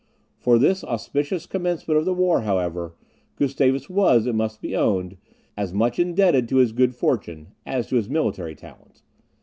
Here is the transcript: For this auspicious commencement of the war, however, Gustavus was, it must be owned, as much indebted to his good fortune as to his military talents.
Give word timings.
For 0.39 0.57
this 0.57 0.83
auspicious 0.83 1.45
commencement 1.45 1.95
of 1.99 2.05
the 2.05 2.13
war, 2.15 2.41
however, 2.41 2.95
Gustavus 3.35 3.87
was, 3.87 4.25
it 4.25 4.33
must 4.33 4.59
be 4.59 4.75
owned, 4.75 5.17
as 5.55 5.75
much 5.75 5.99
indebted 5.99 6.49
to 6.49 6.55
his 6.55 6.71
good 6.71 6.95
fortune 6.95 7.49
as 7.67 7.85
to 7.89 7.97
his 7.97 8.09
military 8.09 8.55
talents. 8.55 9.03